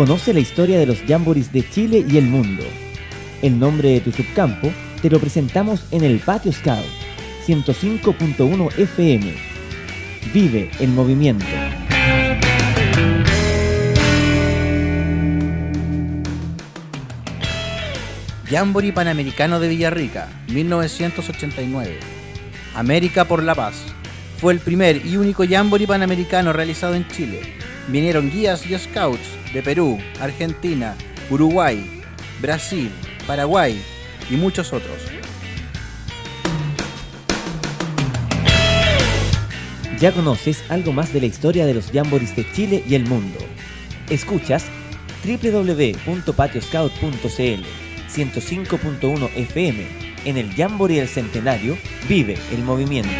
[0.00, 2.64] Conoce la historia de los Jamborees de Chile y el mundo.
[3.42, 4.72] El nombre de tu subcampo
[5.02, 6.86] te lo presentamos en el Patio Scout
[7.46, 9.34] 105.1 FM.
[10.32, 11.44] Vive el movimiento.
[18.48, 21.98] Jamboree Panamericano de Villarrica, 1989.
[22.74, 23.74] América por la Paz.
[24.38, 27.59] Fue el primer y único Jamboree Panamericano realizado en Chile.
[27.90, 30.94] Vinieron guías y scouts de Perú, Argentina,
[31.28, 31.84] Uruguay,
[32.40, 32.92] Brasil,
[33.26, 33.82] Paraguay
[34.30, 34.96] y muchos otros.
[39.98, 43.40] Ya conoces algo más de la historia de los Jamborees de Chile y el mundo.
[44.08, 44.66] Escuchas
[45.24, 47.64] www.patioscout.cl
[48.08, 50.10] 105.1 FM.
[50.24, 51.76] En el Jamboree del Centenario
[52.08, 53.10] vive el movimiento.